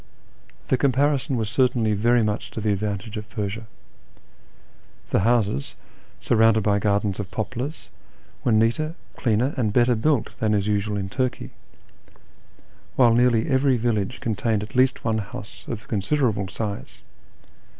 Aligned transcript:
The 0.69 0.77
comparison 0.79 1.37
was 1.37 1.47
certainly 1.47 1.93
very 1.93 2.23
much 2.23 2.49
to 2.49 2.59
the 2.59 2.71
advantage 2.73 3.17
of 3.17 3.29
Persia. 3.29 3.67
The 5.11 5.19
houses, 5.19 5.75
surrounded 6.19 6.61
by 6.63 6.79
gardens 6.79 7.19
of 7.19 7.29
poplars, 7.29 7.87
were 8.43 8.51
neater, 8.51 8.95
cleaner, 9.15 9.53
and 9.57 9.71
better 9.71 9.93
built 9.93 10.39
than 10.39 10.55
is 10.55 10.65
usual 10.65 10.97
in 10.97 11.07
Turkey; 11.09 11.51
while 12.95 13.13
nearly 13.13 13.47
every 13.47 13.77
village 13.77 14.21
contained 14.21 14.63
at 14.63 14.73
least 14.75 15.05
one 15.05 15.19
house 15.19 15.65
of 15.67 15.87
considerable 15.87 16.47
size. 16.47 16.97